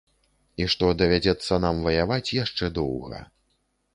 [0.63, 3.23] І што давядзецца нам ваяваць яшчэ доўга.